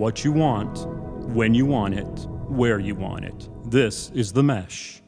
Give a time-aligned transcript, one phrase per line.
[0.00, 0.86] what you want,
[1.34, 3.50] when you want it, where you want it.
[3.70, 5.02] This is The Mesh.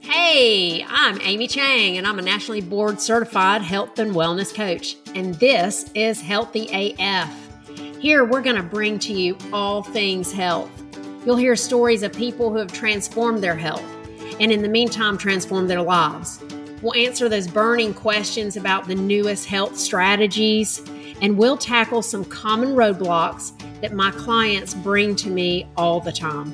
[0.00, 4.96] Hey, I'm Amy Chang, and I'm a nationally board certified health and wellness coach.
[5.14, 7.30] And this is Healthy AF.
[8.00, 10.70] Here, we're going to bring to you all things health.
[11.26, 13.84] You'll hear stories of people who have transformed their health
[14.40, 16.42] and, in the meantime, transformed their lives.
[16.80, 20.82] We'll answer those burning questions about the newest health strategies,
[21.22, 26.52] and we'll tackle some common roadblocks that my clients bring to me all the time.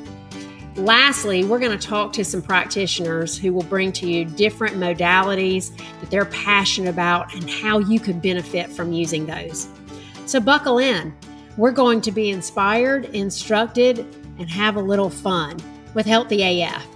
[0.77, 5.77] Lastly, we're going to talk to some practitioners who will bring to you different modalities
[6.01, 9.69] that they're passionate about and how you could benefit from using those.
[10.27, 11.15] So, buckle in.
[11.56, 13.98] We're going to be inspired, instructed,
[14.39, 15.59] and have a little fun
[15.92, 16.87] with Healthy AF.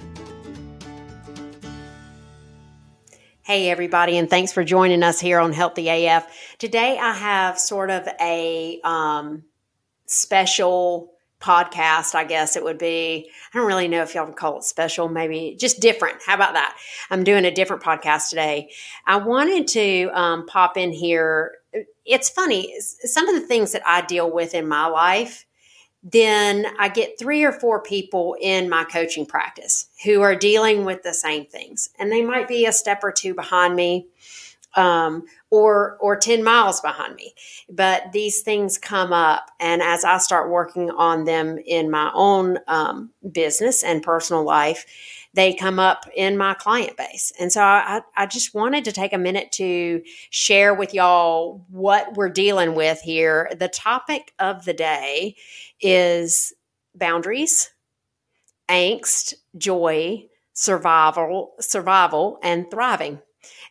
[3.46, 6.26] Hey, everybody, and thanks for joining us here on Healthy AF.
[6.56, 9.42] Today, I have sort of a um,
[10.06, 13.30] special podcast, I guess it would be.
[13.52, 16.22] I don't really know if y'all would call it special, maybe just different.
[16.24, 16.74] How about that?
[17.10, 18.70] I'm doing a different podcast today.
[19.06, 21.52] I wanted to um, pop in here.
[22.06, 25.44] It's funny, some of the things that I deal with in my life
[26.04, 31.02] then I get three or four people in my coaching practice who are dealing with
[31.02, 31.88] the same things.
[31.98, 34.06] And they might be a step or two behind me
[34.76, 37.34] um, or, or 10 miles behind me.
[37.70, 39.50] But these things come up.
[39.58, 44.84] And as I start working on them in my own um, business and personal life,
[45.34, 47.32] they come up in my client base.
[47.38, 52.14] And so I, I just wanted to take a minute to share with y'all what
[52.16, 53.50] we're dealing with here.
[53.58, 55.36] The topic of the day
[55.80, 56.52] is
[56.94, 57.70] boundaries,
[58.68, 63.20] angst, joy, survival, survival, and thriving.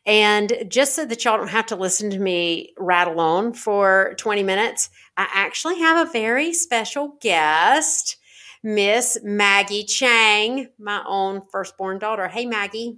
[0.06, 4.44] And just so that y'all don't have to listen to me rattle on for 20
[4.44, 8.18] minutes, I actually have a very special guest.
[8.64, 12.30] Miss Maggie Chang, my own firstborn daughter.
[12.30, 12.98] Hey, Maggie.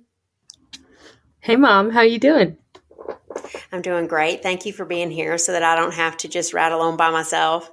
[1.39, 1.89] Hey, Mom.
[1.89, 2.57] How you doing?
[3.71, 4.43] I'm doing great.
[4.43, 7.09] Thank you for being here so that I don't have to just rattle on by
[7.09, 7.71] myself.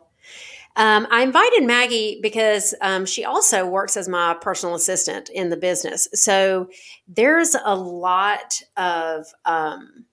[0.75, 5.57] Um, I invited Maggie because um, she also works as my personal assistant in the
[5.57, 6.09] business.
[6.15, 6.71] So
[7.07, 10.07] there's a lot of, um,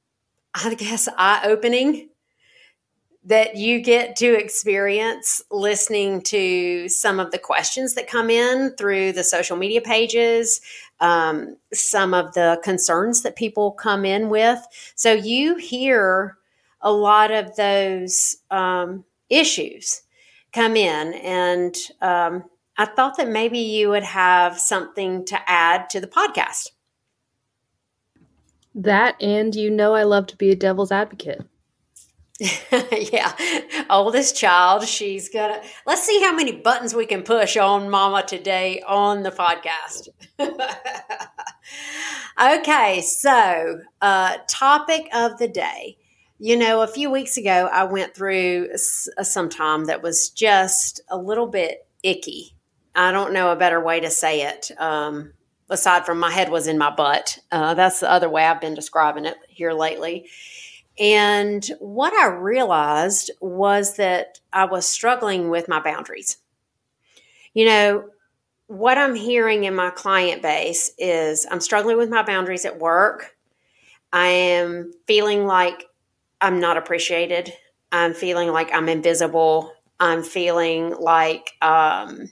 [0.53, 2.09] I guess, eye opening
[3.23, 9.11] that you get to experience listening to some of the questions that come in through
[9.11, 10.61] the social media pages,
[11.01, 14.59] um, some of the concerns that people come in with.
[14.95, 16.37] So you hear
[16.81, 20.01] a lot of those um, issues
[20.53, 21.13] come in.
[21.15, 22.45] And um,
[22.77, 26.69] I thought that maybe you would have something to add to the podcast.
[28.75, 31.45] That, and you know, I love to be a devil's advocate.
[33.11, 33.33] yeah,
[33.89, 34.87] oldest child.
[34.87, 35.61] She's gonna.
[35.85, 40.07] Let's see how many buttons we can push on Mama today on the podcast.
[42.59, 45.97] okay, so uh, topic of the day.
[46.37, 51.17] You know, a few weeks ago, I went through some time that was just a
[51.17, 52.55] little bit icky.
[52.95, 54.71] I don't know a better way to say it.
[54.79, 55.33] Um,
[55.69, 57.37] aside from my head was in my butt.
[57.51, 60.29] Uh, that's the other way I've been describing it here lately
[60.99, 66.37] and what I realized was that I was struggling with my boundaries.
[67.53, 68.09] You know,
[68.67, 73.35] what I'm hearing in my client base is I'm struggling with my boundaries at work.
[74.11, 75.85] I am feeling like
[76.41, 77.53] I'm not appreciated.
[77.91, 79.71] I'm feeling like I'm invisible.
[79.99, 82.29] I'm feeling like um,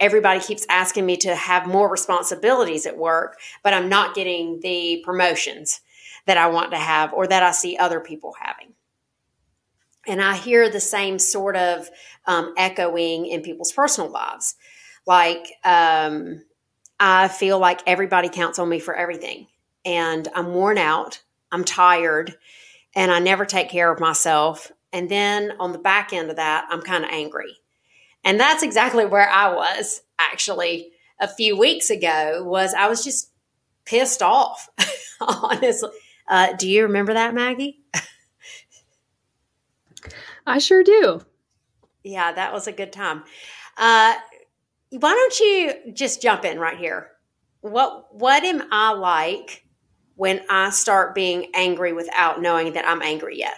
[0.00, 5.02] everybody keeps asking me to have more responsibilities at work, but I'm not getting the
[5.04, 5.80] promotions
[6.26, 8.74] that I want to have or that I see other people having.
[10.06, 11.88] And I hear the same sort of
[12.26, 14.56] um, echoing in people's personal lives.
[15.06, 16.42] Like, um,
[16.98, 19.46] I feel like everybody counts on me for everything.
[19.84, 22.34] And I'm worn out, I'm tired,
[22.94, 24.70] and I never take care of myself.
[24.92, 27.56] And then on the back end of that, I'm kind of angry.
[28.24, 33.30] And that's exactly where I was actually a few weeks ago was I was just
[33.84, 34.68] pissed off,
[35.20, 35.90] honestly.
[36.32, 37.82] Uh, do you remember that, Maggie?
[40.46, 41.22] I sure do.
[42.04, 43.24] Yeah, that was a good time.
[43.76, 44.14] Uh,
[44.90, 47.10] why don't you just jump in right here?
[47.60, 49.66] What What am I like
[50.16, 53.56] when I start being angry without knowing that I'm angry yet?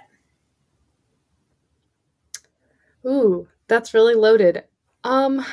[3.06, 4.64] Ooh, that's really loaded.
[5.04, 5.46] Um,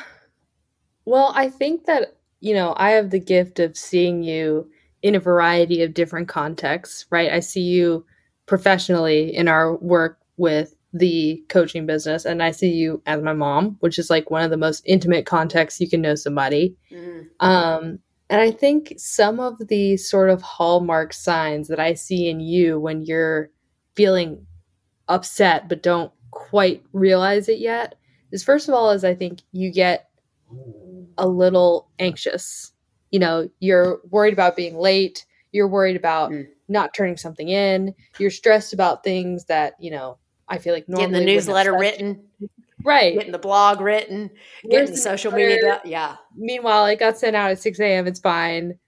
[1.04, 4.71] well, I think that you know I have the gift of seeing you
[5.02, 7.32] in a variety of different contexts, right?
[7.32, 8.04] I see you
[8.46, 13.76] professionally in our work with the coaching business and I see you as my mom,
[13.80, 16.76] which is like one of the most intimate contexts you can know somebody.
[16.90, 17.28] Mm.
[17.40, 22.40] Um, and I think some of the sort of hallmark signs that I see in
[22.40, 23.50] you when you're
[23.94, 24.46] feeling
[25.08, 27.96] upset but don't quite realize it yet
[28.30, 30.08] is first of all is I think you get
[31.18, 32.71] a little anxious.
[33.12, 36.48] You know, you're worried about being late, you're worried about mm.
[36.68, 40.18] not turning something in, you're stressed about things that, you know,
[40.48, 42.24] I feel like normally getting the newsletter written,
[42.84, 43.14] right?
[43.14, 44.30] Getting the blog written,
[44.68, 45.80] getting the social media.
[45.84, 46.16] yeah.
[46.36, 48.06] Meanwhile, it got sent out at six a.m.
[48.06, 48.78] It's fine.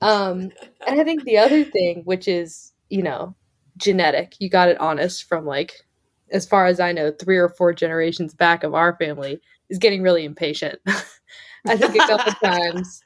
[0.00, 0.52] Um,
[0.86, 3.34] and I think the other thing, which is you know
[3.76, 5.84] genetic, you got it honest from like
[6.30, 10.02] as far as I know, three or four generations back of our family is getting
[10.02, 10.78] really impatient.
[11.66, 13.02] I think a couple times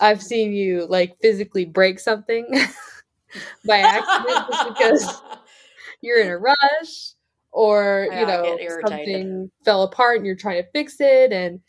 [0.00, 2.46] I've seen you like physically break something
[3.66, 5.22] by accident just because
[6.00, 7.12] you're in a rush
[7.52, 11.60] or you know something fell apart and you're trying to fix it and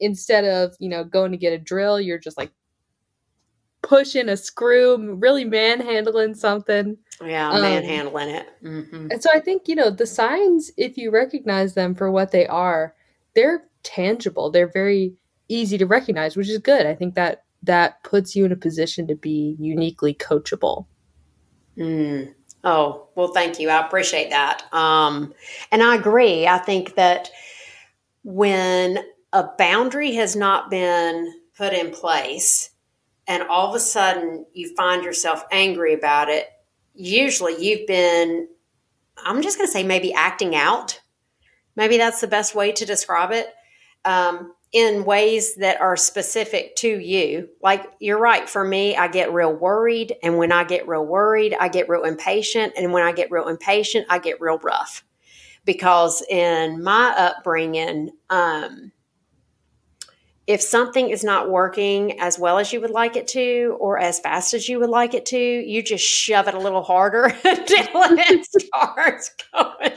[0.00, 2.50] instead of you know going to get a drill you're just like
[3.82, 6.96] pushing a screw really manhandling something.
[7.22, 8.48] Yeah um, manhandling it.
[8.62, 9.08] Mm-hmm.
[9.10, 12.46] and so i think you know the signs if you recognize them for what they
[12.46, 12.94] are
[13.34, 14.50] they're tangible.
[14.50, 15.14] They're very
[15.48, 16.86] easy to recognize which is good.
[16.86, 20.86] I think that that puts you in a position to be uniquely coachable
[21.76, 22.32] mm.
[22.64, 23.68] Oh, well, thank you.
[23.68, 24.64] I appreciate that.
[24.72, 25.34] Um,
[25.70, 26.46] and I agree.
[26.46, 27.30] I think that
[28.22, 29.00] when
[29.34, 32.70] a boundary has not been put in place
[33.28, 36.48] and all of a sudden you find yourself angry about it,
[36.94, 38.48] usually you've been,
[39.22, 41.00] I'm just going to say, maybe acting out.
[41.76, 43.48] Maybe that's the best way to describe it.
[44.06, 47.48] Um, in ways that are specific to you.
[47.62, 50.16] Like you're right, for me, I get real worried.
[50.20, 52.72] And when I get real worried, I get real impatient.
[52.76, 55.04] And when I get real impatient, I get real rough.
[55.64, 58.90] Because in my upbringing, um,
[60.48, 64.18] if something is not working as well as you would like it to or as
[64.18, 67.86] fast as you would like it to, you just shove it a little harder until
[67.94, 69.92] it starts going.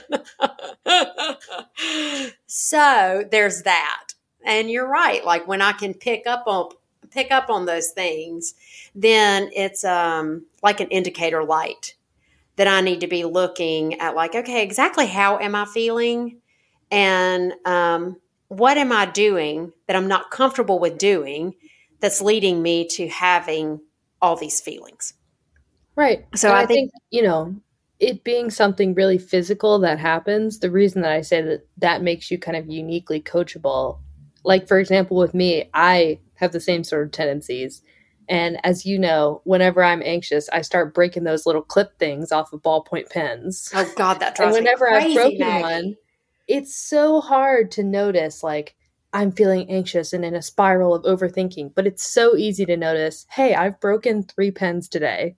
[2.45, 4.06] so there's that.
[4.47, 5.23] And you're right.
[5.23, 6.69] Like when I can pick up on
[7.11, 8.53] pick up on those things,
[8.95, 11.95] then it's um, like an indicator light
[12.55, 14.15] that I need to be looking at.
[14.15, 16.37] Like, okay, exactly how am I feeling,
[16.89, 18.17] and um,
[18.47, 21.53] what am I doing that I'm not comfortable with doing
[21.99, 23.81] that's leading me to having
[24.21, 25.13] all these feelings.
[25.95, 26.25] Right.
[26.35, 27.55] So I, I think, think, you know,
[27.99, 32.29] it being something really physical that happens, the reason that I say that that makes
[32.29, 33.99] you kind of uniquely coachable
[34.47, 37.81] like for example with me i have the same sort of tendencies
[38.29, 42.53] and as you know whenever i'm anxious i start breaking those little clip things off
[42.53, 45.61] of ballpoint pens oh god that drives and whenever me crazy, i've broken Maggie.
[45.61, 45.95] one
[46.47, 48.75] it's so hard to notice like
[49.13, 53.27] i'm feeling anxious and in a spiral of overthinking but it's so easy to notice
[53.31, 55.35] hey i've broken three pens today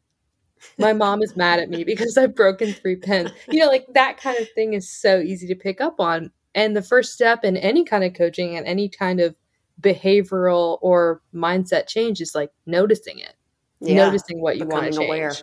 [0.77, 3.31] my mom is mad at me because I've broken three pens.
[3.49, 6.31] You know, like that kind of thing is so easy to pick up on.
[6.55, 9.35] And the first step in any kind of coaching and any kind of
[9.81, 13.33] behavioral or mindset change is like noticing it,
[13.79, 13.95] yeah.
[13.95, 15.07] noticing what you want to change.
[15.07, 15.33] Aware.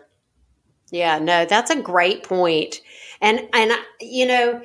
[0.91, 2.81] Yeah, no, that's a great point.
[3.21, 4.61] And and you know,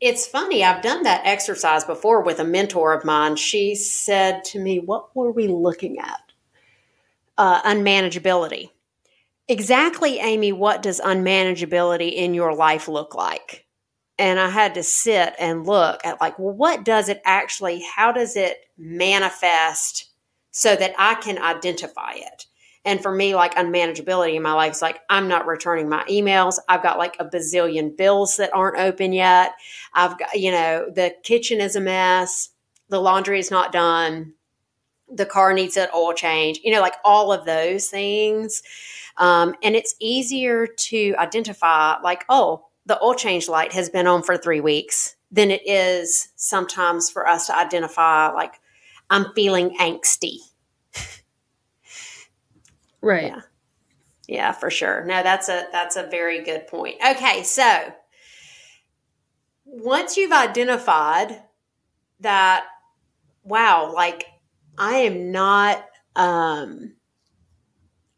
[0.00, 0.64] it's funny.
[0.64, 3.36] I've done that exercise before with a mentor of mine.
[3.36, 6.20] She said to me, "What were we looking at?"
[7.38, 8.70] Uh, unmanageability.
[9.48, 10.52] Exactly, Amy.
[10.52, 13.61] What does unmanageability in your life look like?
[14.22, 18.12] And I had to sit and look at like, well, what does it actually, how
[18.12, 20.12] does it manifest
[20.52, 22.46] so that I can identify it?
[22.84, 26.60] And for me, like unmanageability in my life is like, I'm not returning my emails.
[26.68, 29.54] I've got like a bazillion bills that aren't open yet.
[29.92, 32.50] I've got, you know, the kitchen is a mess.
[32.90, 34.34] The laundry is not done.
[35.12, 38.62] The car needs an oil change, you know, like all of those things.
[39.16, 44.22] Um, and it's easier to identify, like, oh, the oil change light has been on
[44.22, 48.60] for three weeks than it is sometimes for us to identify like
[49.10, 50.38] I'm feeling angsty.
[53.00, 53.26] right.
[53.26, 53.40] Yeah.
[54.26, 55.04] yeah, for sure.
[55.04, 56.96] No, that's a that's a very good point.
[57.06, 57.92] Okay, so
[59.64, 61.42] once you've identified
[62.20, 62.64] that
[63.44, 64.26] wow, like
[64.78, 65.84] I am not
[66.16, 66.94] um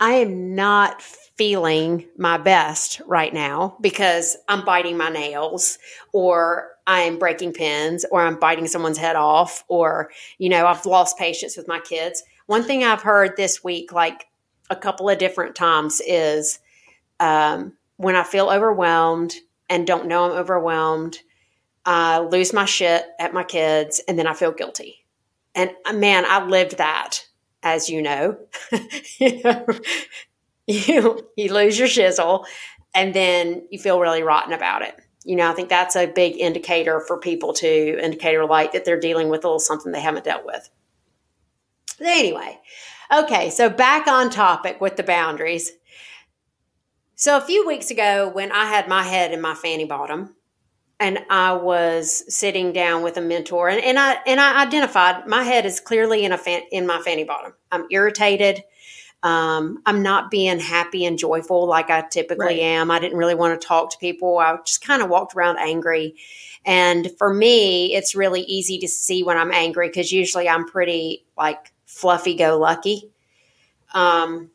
[0.01, 1.03] I am not
[1.37, 5.79] feeling my best right now because I'm biting my nails
[6.13, 11.19] or I'm breaking pins or I'm biting someone's head off or, you know, I've lost
[11.19, 12.23] patience with my kids.
[12.47, 14.27] One thing I've heard this week, like
[14.71, 16.61] a couple of different times, is
[17.21, 19.35] um, when I feel overwhelmed
[19.69, 21.19] and don't know I'm overwhelmed,
[21.85, 25.05] I lose my shit at my kids, and then I feel guilty.
[25.55, 27.27] And uh, man, I lived that,
[27.63, 28.39] as you know.
[29.19, 29.67] you know,
[30.87, 32.47] you you lose your shizzle,
[32.95, 34.97] and then you feel really rotten about it.
[35.25, 39.01] You know, I think that's a big indicator for people to indicator light that they're
[39.01, 40.69] dealing with a little something they haven't dealt with.
[42.01, 42.59] Anyway,
[43.13, 45.73] okay, so back on topic with the boundaries.
[47.15, 50.35] So a few weeks ago, when I had my head in my fanny bottom,
[51.01, 55.43] and I was sitting down with a mentor, and, and I and I identified my
[55.43, 57.55] head is clearly in a fan, in my fanny bottom.
[57.73, 58.63] I'm irritated.
[59.25, 62.61] Um, I'm not being happy and joyful like I typically right.
[62.61, 62.91] am.
[62.91, 64.37] I didn't really want to talk to people.
[64.37, 66.15] I just kind of walked around angry.
[66.67, 71.25] And for me, it's really easy to see when I'm angry because usually I'm pretty
[71.39, 73.11] like fluffy go lucky.
[73.95, 74.51] Um,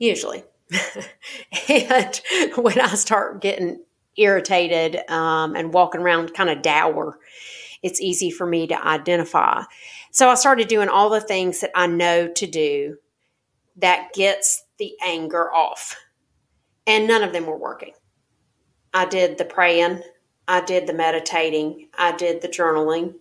[0.00, 0.42] usually.
[1.68, 2.20] and
[2.56, 3.84] when I start getting
[4.16, 7.20] irritated um, and walking around kind of dour,
[7.84, 9.62] it's easy for me to identify.
[10.10, 12.98] So I started doing all the things that I know to do
[13.76, 15.96] that gets the anger off.
[16.86, 17.92] And none of them were working.
[18.92, 20.02] I did the praying,
[20.48, 23.14] I did the meditating, I did the journaling,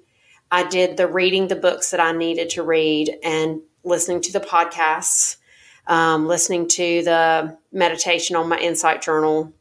[0.49, 4.39] I did the reading the books that I needed to read and listening to the
[4.39, 5.37] podcasts,
[5.85, 9.53] um, listening to the meditation on my insight journal.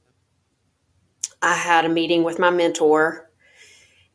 [1.43, 3.31] I had a meeting with my mentor,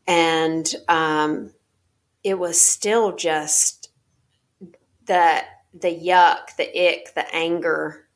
[0.08, 1.52] and um,
[2.24, 3.90] it was still just
[5.06, 8.08] that the yuck, the ick, the anger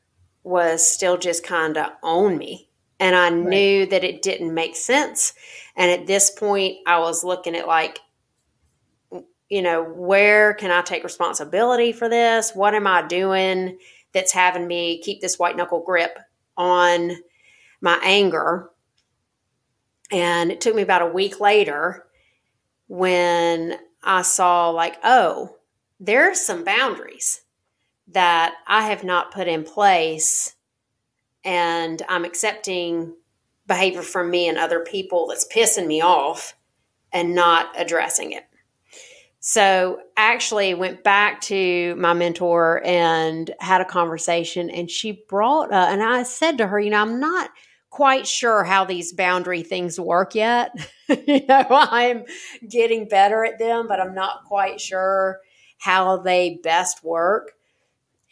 [0.43, 2.69] was still just kind of on me.
[2.99, 3.33] And I right.
[3.33, 5.33] knew that it didn't make sense.
[5.75, 7.99] And at this point, I was looking at like,
[9.49, 12.53] you know, where can I take responsibility for this?
[12.53, 13.77] What am I doing
[14.13, 16.17] that's having me keep this white knuckle grip
[16.55, 17.11] on
[17.81, 18.69] my anger?
[20.11, 22.07] And it took me about a week later
[22.87, 25.57] when I saw, like, oh,
[25.99, 27.41] there's some boundaries
[28.09, 30.55] that I have not put in place
[31.43, 33.15] and I'm accepting
[33.67, 36.55] behavior from me and other people that's pissing me off
[37.11, 38.43] and not addressing it.
[39.39, 45.87] So actually went back to my mentor and had a conversation and she brought uh,
[45.89, 47.51] and I said to her, you know, I'm not
[47.89, 50.75] quite sure how these boundary things work yet.
[51.07, 52.25] you know, I'm
[52.67, 55.39] getting better at them, but I'm not quite sure
[55.77, 57.53] how they best work.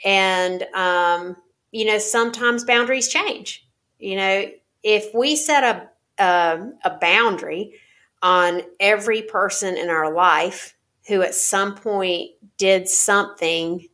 [0.03, 1.37] And, um,
[1.71, 3.67] you know, sometimes boundaries change.
[3.99, 4.45] You know,
[4.83, 7.73] if we set a, a, a boundary
[8.21, 10.75] on every person in our life
[11.07, 13.87] who at some point did something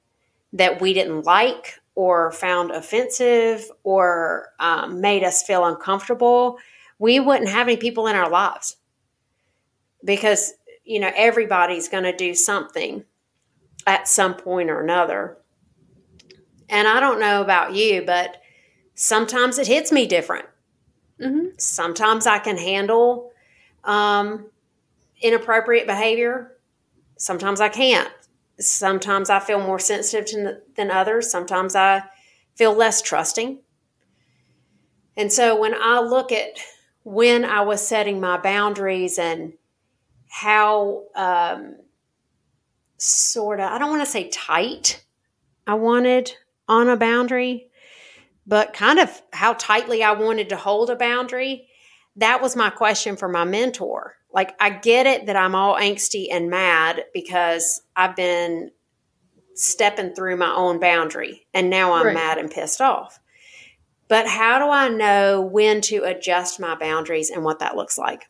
[0.54, 6.58] that we didn't like or found offensive or um, made us feel uncomfortable,
[7.00, 8.78] we wouldn't have any people in our lives
[10.04, 10.54] because,
[10.84, 13.04] you know, everybody's going to do something
[13.86, 15.38] at some point or another.
[16.82, 18.42] And I don't know about you, but
[18.96, 20.48] sometimes it hits me different.
[21.20, 21.50] Mm-hmm.
[21.60, 23.34] Sometimes I can handle
[23.84, 24.48] um,
[25.22, 26.58] inappropriate behavior.
[27.18, 28.12] Sometimes I can't.
[28.60, 31.30] Sometimes I feel more sensitive to, than others.
[31.30, 32.02] Sometimes I
[32.56, 33.60] feel less trusting.
[35.16, 36.58] And so when I look at
[37.04, 39.54] when I was setting my boundaries and
[40.30, 41.76] how um,
[42.98, 45.04] sort of, I don't want to say tight
[45.68, 46.34] I wanted
[46.72, 47.68] on a boundary,
[48.48, 51.68] but kind of how tightly I wanted to hold a boundary.
[52.16, 54.16] That was my question for my mentor.
[54.34, 58.72] Like, I get it that I'm all angsty and mad because I've been
[59.54, 62.16] stepping through my own boundary and now I'm right.
[62.16, 63.20] mad and pissed off.
[64.08, 68.30] But how do I know when to adjust my boundaries and what that looks like?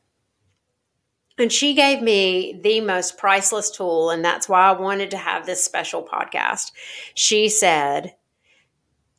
[1.37, 5.45] And she gave me the most priceless tool, and that's why I wanted to have
[5.45, 6.71] this special podcast.
[7.15, 8.13] She said,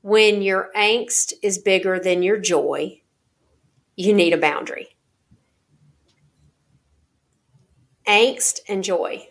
[0.03, 3.01] when your angst is bigger than your joy,
[3.97, 4.89] you need a boundary.
[8.07, 9.29] Angst and joy.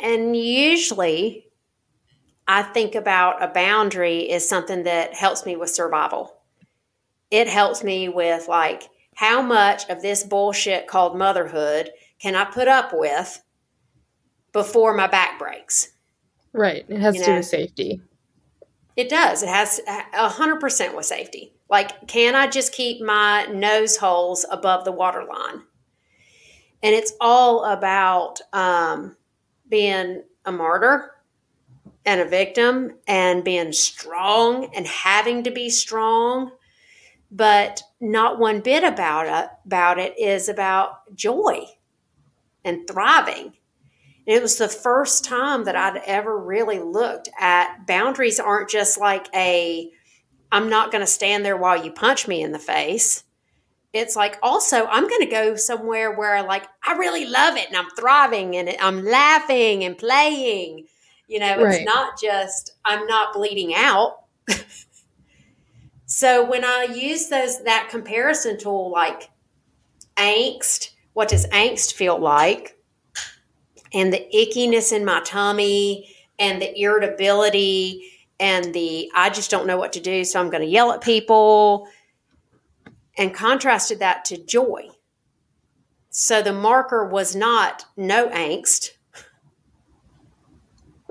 [0.00, 1.46] And usually,
[2.46, 6.34] I think about a boundary is something that helps me with survival.
[7.30, 11.90] It helps me with, like, how much of this bullshit called motherhood
[12.20, 13.42] can I put up with
[14.52, 15.92] before my back breaks?
[16.52, 16.84] Right.
[16.88, 17.34] It has you to know?
[17.34, 18.00] do with safety.
[18.96, 19.42] It does.
[19.42, 21.54] It has a hundred percent with safety.
[21.70, 25.62] Like, can I just keep my nose holes above the water line?
[26.82, 29.16] And it's all about um,
[29.68, 31.12] being a martyr
[32.04, 36.50] and a victim and being strong and having to be strong
[37.32, 41.64] but not one bit about it, about it is about joy
[42.62, 43.54] and thriving.
[44.26, 49.26] It was the first time that I'd ever really looked at boundaries aren't just like
[49.34, 49.90] a
[50.52, 53.24] I'm not going to stand there while you punch me in the face.
[53.92, 57.76] It's like also I'm going to go somewhere where like I really love it and
[57.76, 60.86] I'm thriving and I'm laughing and playing.
[61.26, 64.18] You know, it's not just I'm not bleeding out.
[66.06, 69.30] so when I use those that comparison tool like
[70.16, 72.78] angst, what does angst feel like?
[73.94, 79.76] And the ickiness in my tummy and the irritability and the I just don't know
[79.76, 81.86] what to do, so I'm going to yell at people,
[83.16, 84.88] and contrasted that to joy.
[86.10, 88.90] So the marker was not no angst,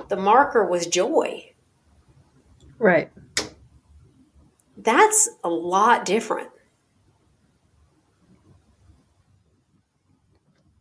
[0.10, 1.54] the marker was joy.
[2.78, 3.10] Right.
[4.76, 6.50] That's a lot different.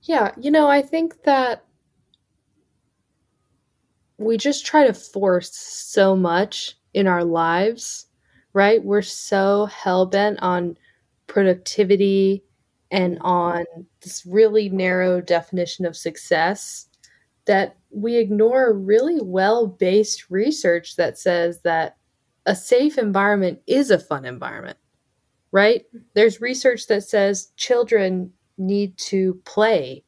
[0.03, 1.65] Yeah, you know, I think that
[4.21, 8.07] we just try to force so much in our lives,
[8.53, 8.85] right?
[8.85, 10.77] We're so hell bent on
[11.27, 12.45] productivity
[12.91, 13.65] and on
[14.03, 16.87] this really narrow definition of success
[17.47, 21.97] that we ignore really well based research that says that
[22.45, 24.77] a safe environment is a fun environment,
[25.51, 25.87] right?
[26.15, 30.05] There's research that says children need to play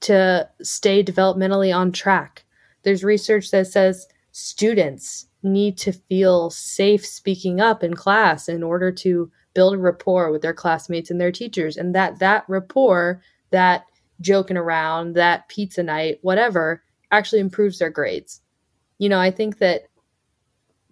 [0.00, 2.45] to stay developmentally on track
[2.86, 8.92] there's research that says students need to feel safe speaking up in class in order
[8.92, 11.76] to build a rapport with their classmates and their teachers.
[11.76, 13.86] And that that rapport that
[14.20, 18.40] joking around that pizza night whatever actually improves their grades.
[18.98, 19.88] You know i think that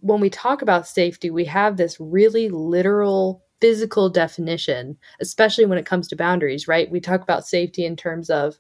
[0.01, 5.87] when we talk about safety we have this really literal physical definition especially when it
[5.87, 6.91] comes to boundaries right?
[6.91, 8.57] We talk about safety in terms of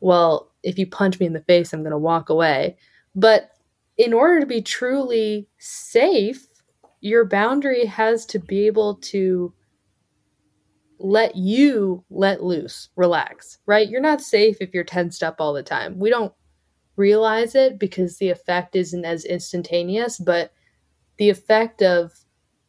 [0.00, 2.76] well if you punch me in the face, I'm going to walk away.
[3.14, 3.50] But
[3.96, 6.46] in order to be truly safe,
[7.00, 9.52] your boundary has to be able to
[11.00, 13.88] let you let loose, relax, right?
[13.88, 15.98] You're not safe if you're tensed up all the time.
[15.98, 16.32] We don't
[16.96, 20.52] realize it because the effect isn't as instantaneous, but
[21.18, 22.12] the effect of,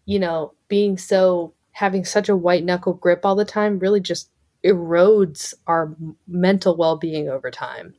[0.06, 4.30] you know, being so having such a white knuckle grip all the time really just
[4.64, 5.96] erodes our
[6.28, 7.96] mental well-being over time.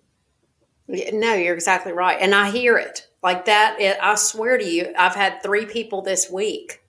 [0.88, 3.06] No you're exactly right and i hear it.
[3.22, 6.80] Like that it, i swear to you i've had three people this week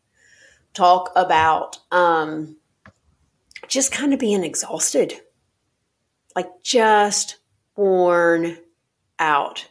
[0.73, 2.57] talk about um,
[3.67, 5.13] just kind of being exhausted.
[6.35, 7.37] Like just
[7.75, 8.57] worn
[9.19, 9.67] out.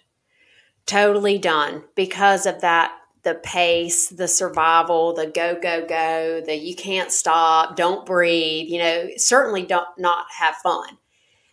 [0.86, 6.74] Totally done because of that the pace, the survival, the go, go, go, the you
[6.74, 10.98] can't stop, don't breathe, you know, certainly don't not have fun.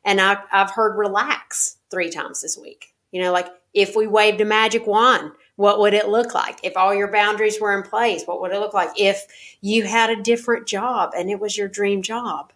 [0.06, 2.93] And I, I've heard relax three times this week.
[3.12, 6.60] You know, like if we waved a magic wand, what would it look like?
[6.63, 8.89] If all your boundaries were in place, what would it look like?
[8.95, 9.25] If
[9.60, 12.53] you had a different job and it was your dream job,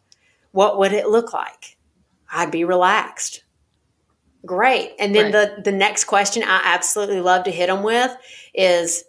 [0.52, 1.78] what would it look like?
[2.32, 3.44] I'd be relaxed.
[4.46, 4.94] Great.
[5.00, 5.56] And then right.
[5.56, 8.16] the the next question I absolutely love to hit them with
[8.54, 9.04] is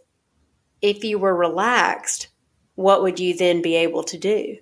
[0.82, 2.28] if you were relaxed,
[2.74, 4.58] what would you then be able to do?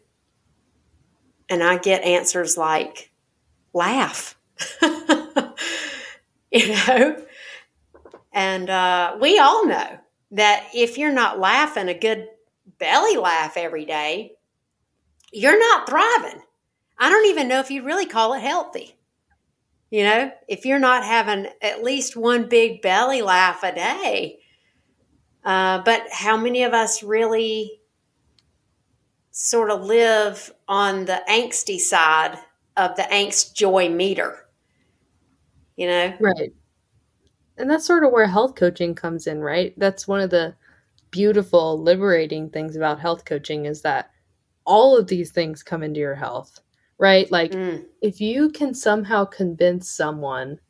[1.49, 3.11] And I get answers like
[3.73, 4.39] laugh.
[6.53, 7.23] you know?
[8.33, 9.99] And uh, we all know
[10.33, 12.29] that if you're not laughing a good
[12.79, 14.37] belly laugh every day,
[15.33, 16.43] you're not thriving.
[16.99, 18.97] I don't even know if you'd really call it healthy.
[19.91, 24.39] You know, if you're not having at least one big belly laugh a day,
[25.45, 27.81] uh, but how many of us really
[29.33, 32.39] sort of live on the angsty side
[32.77, 34.47] of the angst joy meter?
[35.77, 36.15] You know?
[36.21, 36.53] Right.
[37.57, 39.75] And that's sort of where health coaching comes in, right?
[39.77, 40.55] That's one of the
[41.11, 44.11] beautiful, liberating things about health coaching is that
[44.65, 46.61] all of these things come into your health
[47.01, 47.33] right?
[47.33, 47.85] Like, mm.
[48.03, 50.61] if you can somehow convince someone,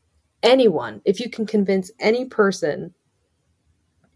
[0.44, 2.94] anyone, if you can convince any person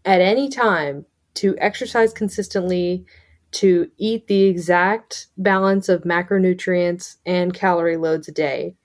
[0.05, 3.05] at any time to exercise consistently,
[3.51, 8.75] to eat the exact balance of macronutrients and calorie loads a day,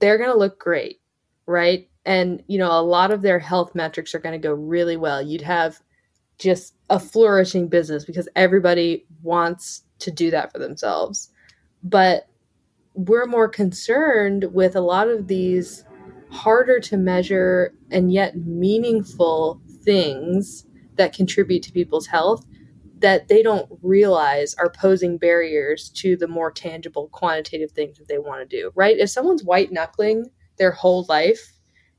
[0.00, 1.00] they're going to look great,
[1.46, 1.88] right?
[2.04, 5.22] And, you know, a lot of their health metrics are going to go really well.
[5.22, 5.80] You'd have
[6.38, 11.30] just a flourishing business because everybody wants to do that for themselves.
[11.82, 12.28] But
[12.94, 15.84] we're more concerned with a lot of these
[16.30, 20.66] harder to measure and yet meaningful things
[20.96, 22.44] that contribute to people's health
[22.98, 28.18] that they don't realize are posing barriers to the more tangible quantitative things that they
[28.18, 28.98] want to do, right?
[28.98, 30.26] If someone's white knuckling
[30.58, 31.54] their whole life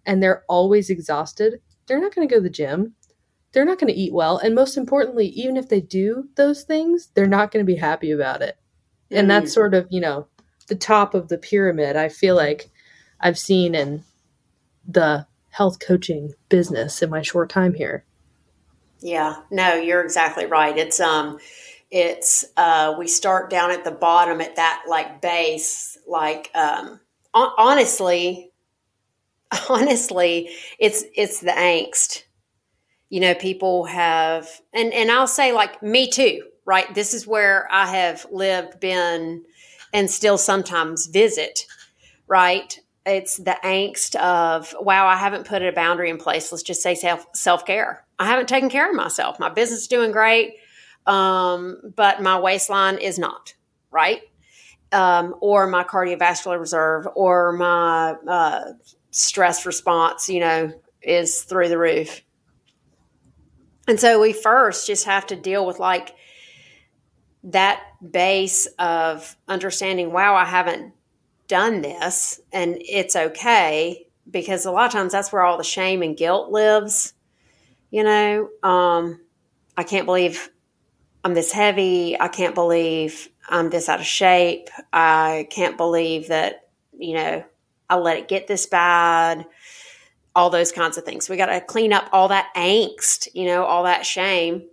[0.05, 2.93] and they're always exhausted, they're not going to go to the gym.
[3.51, 4.37] They're not going to eat well.
[4.37, 8.11] And most importantly, even if they do those things, they're not going to be happy
[8.11, 8.57] about it.
[9.11, 9.19] Mm-hmm.
[9.19, 9.53] And that's mm.
[9.53, 10.27] sort of, you know,
[10.67, 11.97] the top of the pyramid.
[11.97, 12.69] I feel like
[13.19, 14.05] I've seen in
[14.87, 18.05] the health coaching business in my short time here.
[19.01, 20.77] Yeah, no, you're exactly right.
[20.77, 21.39] It's um
[21.89, 26.99] it's uh we start down at the bottom at that like base like um
[27.33, 28.51] honestly
[29.69, 32.23] honestly it's it's the angst.
[33.09, 36.95] You know, people have and and I'll say like me too, right?
[36.95, 39.43] This is where I have lived, been
[39.91, 41.65] and still sometimes visit,
[42.27, 42.79] right?
[43.05, 46.49] It's the angst of, wow, I haven't put a boundary in place.
[46.49, 46.95] Let's just say
[47.33, 48.05] self care.
[48.17, 49.37] I haven't taken care of myself.
[49.37, 50.53] My business is doing great,
[51.05, 53.53] um, but my waistline is not
[53.91, 54.21] right,
[54.93, 58.71] um, or my cardiovascular reserve, or my uh,
[59.09, 62.21] stress response, you know, is through the roof.
[63.89, 66.15] And so we first just have to deal with like
[67.43, 70.93] that base of understanding, wow, I haven't
[71.47, 76.01] done this and it's okay because a lot of times that's where all the shame
[76.01, 77.13] and guilt lives
[77.91, 78.49] you know?
[78.63, 79.21] Um,
[79.77, 80.49] i can't believe
[81.23, 82.19] i'm this heavy.
[82.19, 84.69] I can't believe i'm this out of shape.
[84.91, 87.43] I can't believe that you know
[87.89, 89.45] i let it get this bad.
[90.33, 91.29] All those kinds of things.
[91.29, 94.63] We got to clean up all that angst you know all that shame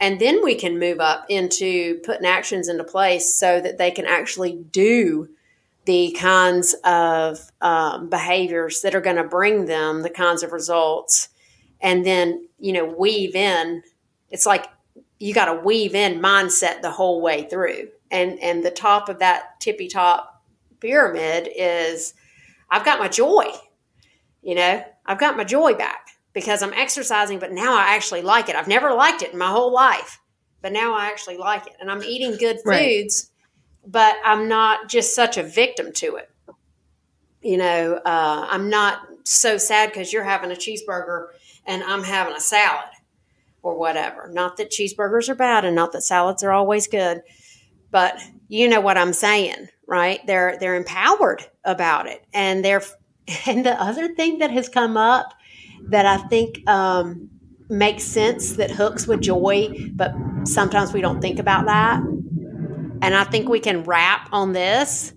[0.00, 4.06] and then we can move up into putting actions into place so that they can
[4.06, 5.28] actually do
[5.86, 11.28] the kinds of um, behaviors that are going to bring them the kinds of results.
[11.80, 13.82] And then you know weave in
[14.30, 14.66] it's like
[15.18, 17.88] you got to weave in mindset the whole way through.
[18.10, 20.32] And and the top of that tippy top
[20.78, 22.12] pyramid is
[22.70, 23.50] i've got my joy
[24.46, 24.84] you know?
[25.04, 26.05] I've got my joy back
[26.36, 29.50] because i'm exercising but now i actually like it i've never liked it in my
[29.50, 30.20] whole life
[30.62, 33.30] but now i actually like it and i'm eating good foods
[33.86, 36.30] but I'm not just such a victim to it.
[37.40, 41.28] You know, uh, I'm not so sad because you're having a cheeseburger
[41.64, 42.90] and I'm having a salad
[43.62, 44.28] or whatever.
[44.32, 47.22] Not that cheeseburgers are bad and not that salads are always good,
[47.92, 50.20] but you know what I'm saying, right?
[50.26, 52.82] They're they're empowered about it, and they're
[53.46, 55.32] and the other thing that has come up
[55.88, 57.28] that I think um,
[57.68, 62.00] makes sense that hooks with joy, but sometimes we don't think about that
[63.02, 65.12] and I think we can wrap on this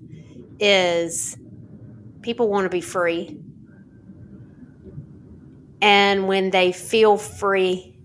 [0.59, 1.37] is
[2.21, 3.37] people want to be free.
[5.81, 7.97] And when they feel free,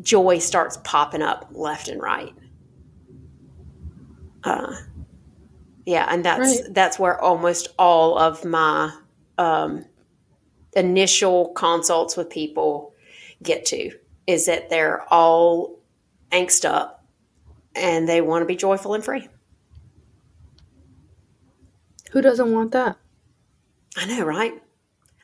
[0.00, 2.34] joy starts popping up left and right.
[4.42, 4.74] Uh,
[5.86, 6.74] yeah, and that's right.
[6.74, 8.92] that's where almost all of my
[9.36, 9.84] um,
[10.74, 12.94] initial consults with people
[13.42, 13.90] get to
[14.26, 15.78] is that they're all
[16.30, 17.04] angst up
[17.74, 19.28] and they want to be joyful and free.
[22.12, 22.96] Who doesn't want that?
[23.96, 24.62] I know, right?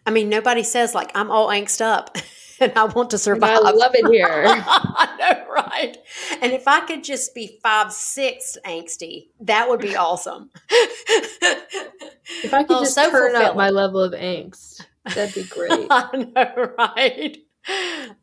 [0.06, 2.16] I mean, nobody says like I'm all angst up
[2.60, 3.58] and I want to survive.
[3.58, 4.44] And I love it here.
[4.46, 5.96] I know, right?
[6.42, 10.50] And if I could just be five six angsty, that would be awesome.
[10.70, 13.48] if I could oh, just so turn fulfilling.
[13.48, 15.86] up my level of angst, that'd be great.
[15.90, 17.36] I know, right?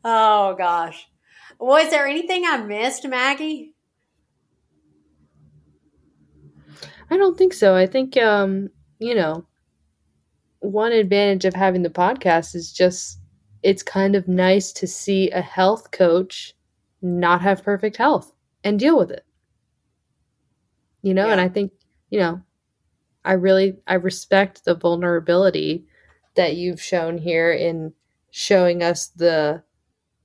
[0.04, 1.08] Oh gosh.
[1.58, 3.74] Was there anything I missed, Maggie?
[7.10, 7.74] I don't think so.
[7.74, 9.46] I think um, you know,
[10.60, 13.18] one advantage of having the podcast is just
[13.62, 16.54] it's kind of nice to see a health coach
[17.00, 18.32] not have perfect health
[18.64, 19.24] and deal with it.
[21.02, 21.32] You know, yeah.
[21.32, 21.72] and I think,
[22.10, 22.40] you know,
[23.24, 25.86] I really I respect the vulnerability
[26.34, 27.92] that you've shown here in
[28.30, 29.62] showing us the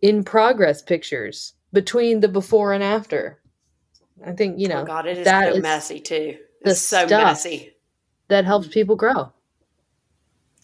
[0.02, 3.40] in progress pictures between the before and after.
[4.26, 7.08] I think, you oh know, oh God, it is that so messy too the so
[7.08, 7.74] messy
[8.28, 9.32] that helps people grow.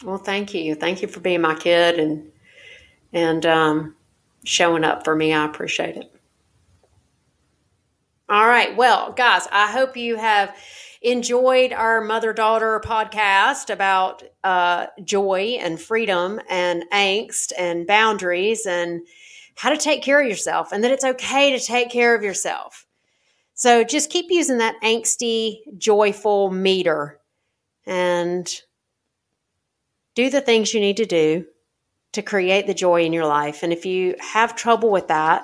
[0.03, 0.75] Well, thank you.
[0.75, 2.29] Thank you for being my kid and
[3.13, 3.95] and um,
[4.43, 5.34] showing up for me.
[5.34, 6.12] I appreciate it.
[8.29, 8.75] All right.
[8.75, 10.56] Well, guys, I hope you have
[11.03, 19.05] enjoyed our mother daughter podcast about uh, joy and freedom and angst and boundaries and
[19.55, 22.85] how to take care of yourself and that it's okay to take care of yourself.
[23.53, 27.19] So just keep using that angsty, joyful meter
[27.85, 28.49] and
[30.15, 31.45] do the things you need to do
[32.13, 33.61] to create the joy in your life.
[33.61, 35.43] And if you have trouble with that,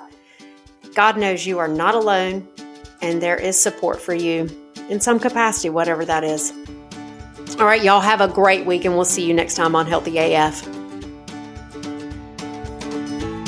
[0.94, 2.48] God knows you are not alone
[3.02, 4.48] and there is support for you
[4.90, 6.52] in some capacity, whatever that is.
[7.58, 10.18] All right, y'all have a great week and we'll see you next time on Healthy
[10.18, 10.60] AF.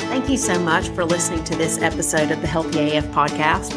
[0.07, 3.73] Thank you so much for listening to this episode of the Healthy AF podcast.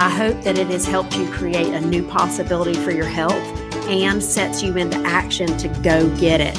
[0.00, 3.42] I hope that it has helped you create a new possibility for your health
[3.88, 6.56] and sets you into action to go get it.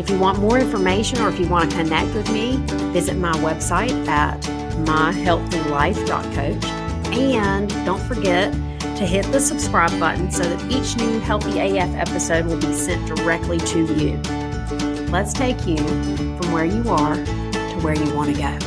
[0.00, 2.56] If you want more information or if you want to connect with me,
[2.92, 4.40] visit my website at
[4.86, 6.64] myhealthylife.coach.
[7.12, 8.54] And don't forget
[9.00, 13.08] to hit the subscribe button so that each new Healthy AF episode will be sent
[13.08, 14.18] directly to you.
[15.06, 18.58] Let's take you from where you are to where you want to go.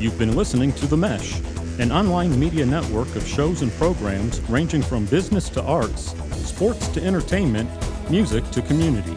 [0.00, 1.38] You've been listening to The Mesh,
[1.78, 7.04] an online media network of shows and programs ranging from business to arts, sports to
[7.04, 7.70] entertainment,
[8.10, 9.16] music to community.